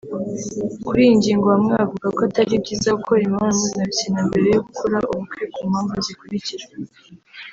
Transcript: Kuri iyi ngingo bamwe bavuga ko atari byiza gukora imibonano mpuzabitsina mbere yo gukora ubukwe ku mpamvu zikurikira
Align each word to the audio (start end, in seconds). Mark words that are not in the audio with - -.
Kuri 0.85 1.01
iyi 1.03 1.17
ngingo 1.19 1.45
bamwe 1.53 1.71
bavuga 1.79 2.07
ko 2.15 2.19
atari 2.27 2.63
byiza 2.63 2.97
gukora 2.97 3.19
imibonano 3.21 3.57
mpuzabitsina 3.59 4.19
mbere 4.27 4.45
yo 4.53 4.59
gukora 4.67 4.97
ubukwe 5.13 5.43
ku 5.53 5.59
mpamvu 5.69 5.95
zikurikira 6.05 6.65